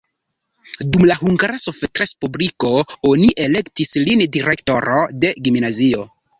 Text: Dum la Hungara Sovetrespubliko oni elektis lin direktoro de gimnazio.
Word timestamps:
Dum 0.95 1.03
la 1.11 1.17
Hungara 1.19 1.59
Sovetrespubliko 1.65 2.73
oni 3.11 3.29
elektis 3.47 3.95
lin 4.09 4.27
direktoro 4.41 5.07
de 5.23 5.35
gimnazio. 5.49 6.13